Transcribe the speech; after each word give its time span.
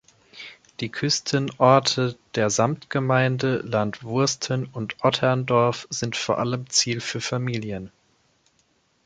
Die 0.79 0.89
Küstenorte 0.89 2.17
der 2.33 2.49
Samtgemeinde 2.49 3.57
Land 3.57 4.01
Wursten 4.01 4.65
und 4.65 4.95
Otterndorf 5.03 5.85
sind 5.91 6.15
vor 6.17 6.39
allem 6.39 6.67
Ziel 6.71 7.01
für 7.01 7.21
Familien. 7.21 7.91